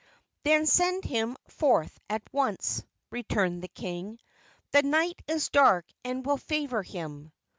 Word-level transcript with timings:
"Then 0.41 0.65
send 0.65 1.03
him 1.05 1.37
forth 1.47 1.99
at 2.09 2.23
once," 2.33 2.83
returned 3.11 3.61
the 3.61 3.67
king; 3.67 4.17
"the 4.71 4.81
night 4.81 5.21
is 5.27 5.49
dark 5.49 5.85
and 6.03 6.25
will 6.25 6.37
favor 6.37 6.81
him." 6.81 7.31